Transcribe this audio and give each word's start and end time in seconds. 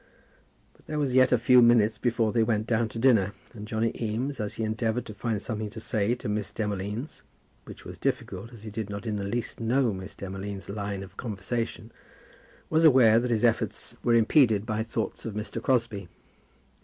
But 0.73 0.87
there 0.87 0.97
was 0.97 1.13
yet 1.13 1.31
a 1.31 1.37
few 1.37 1.61
minutes 1.61 1.99
before 1.99 2.31
they 2.33 2.41
went 2.41 2.65
down 2.65 2.89
to 2.89 2.97
dinner, 2.97 3.33
and 3.53 3.67
Johnny 3.67 3.91
Eames, 4.01 4.39
as 4.39 4.55
he 4.55 4.63
endeavoured 4.63 5.05
to 5.05 5.13
find 5.13 5.39
something 5.39 5.69
to 5.69 5.79
say 5.79 6.15
to 6.15 6.27
Miss 6.27 6.51
Demolines, 6.51 7.21
which 7.65 7.85
was 7.85 7.99
difficult, 7.99 8.51
as 8.51 8.63
he 8.63 8.71
did 8.71 8.89
not 8.89 9.05
in 9.05 9.17
the 9.17 9.23
least 9.23 9.59
know 9.59 9.93
Miss 9.93 10.15
Demolines' 10.15 10.69
line 10.69 11.03
of 11.03 11.17
conversation, 11.17 11.91
was 12.67 12.83
aware 12.83 13.19
that 13.19 13.29
his 13.29 13.45
efforts 13.45 13.93
were 14.03 14.15
impeded 14.15 14.65
by 14.65 14.81
thoughts 14.81 15.23
of 15.23 15.35
Mr. 15.35 15.61
Crosbie. 15.61 16.07